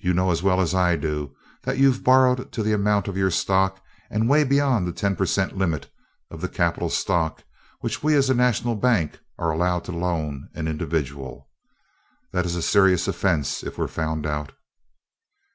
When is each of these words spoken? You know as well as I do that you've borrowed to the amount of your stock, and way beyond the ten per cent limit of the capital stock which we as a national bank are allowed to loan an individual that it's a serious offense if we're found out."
You 0.00 0.14
know 0.14 0.30
as 0.30 0.42
well 0.42 0.62
as 0.62 0.74
I 0.74 0.96
do 0.96 1.36
that 1.64 1.76
you've 1.76 2.02
borrowed 2.02 2.50
to 2.52 2.62
the 2.62 2.72
amount 2.72 3.06
of 3.06 3.18
your 3.18 3.30
stock, 3.30 3.82
and 4.10 4.26
way 4.26 4.42
beyond 4.42 4.86
the 4.88 4.92
ten 4.92 5.14
per 5.14 5.26
cent 5.26 5.58
limit 5.58 5.90
of 6.30 6.40
the 6.40 6.48
capital 6.48 6.88
stock 6.88 7.44
which 7.80 8.02
we 8.02 8.14
as 8.14 8.30
a 8.30 8.34
national 8.34 8.76
bank 8.76 9.20
are 9.38 9.50
allowed 9.50 9.84
to 9.84 9.92
loan 9.92 10.48
an 10.54 10.68
individual 10.68 11.50
that 12.32 12.46
it's 12.46 12.54
a 12.54 12.62
serious 12.62 13.06
offense 13.08 13.62
if 13.62 13.76
we're 13.76 13.88
found 13.88 14.24
out." 14.26 14.52